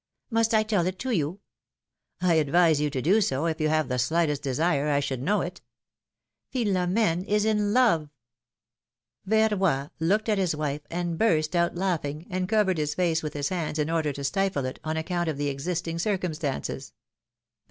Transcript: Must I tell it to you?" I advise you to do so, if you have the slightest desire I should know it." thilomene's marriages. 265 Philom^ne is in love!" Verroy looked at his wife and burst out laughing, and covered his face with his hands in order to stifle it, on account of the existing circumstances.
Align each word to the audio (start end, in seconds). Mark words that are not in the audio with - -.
Must 0.31 0.55
I 0.55 0.63
tell 0.63 0.87
it 0.87 0.97
to 0.97 1.11
you?" 1.11 1.41
I 2.21 2.33
advise 2.33 2.81
you 2.81 2.89
to 2.89 3.03
do 3.03 3.21
so, 3.21 3.45
if 3.45 3.61
you 3.61 3.69
have 3.69 3.87
the 3.87 3.99
slightest 3.99 4.41
desire 4.41 4.89
I 4.89 4.99
should 4.99 5.21
know 5.21 5.41
it." 5.41 5.61
thilomene's 6.51 6.91
marriages. 6.95 7.03
265 7.03 7.17
Philom^ne 7.27 7.35
is 7.35 7.45
in 7.45 7.73
love!" 7.73 8.09
Verroy 9.29 9.89
looked 9.99 10.27
at 10.27 10.39
his 10.39 10.55
wife 10.55 10.81
and 10.89 11.19
burst 11.19 11.55
out 11.55 11.75
laughing, 11.75 12.25
and 12.31 12.49
covered 12.49 12.79
his 12.79 12.95
face 12.95 13.21
with 13.21 13.33
his 13.35 13.49
hands 13.49 13.77
in 13.77 13.91
order 13.91 14.11
to 14.11 14.23
stifle 14.23 14.65
it, 14.65 14.79
on 14.83 14.97
account 14.97 15.29
of 15.29 15.37
the 15.37 15.49
existing 15.49 15.99
circumstances. 15.99 16.93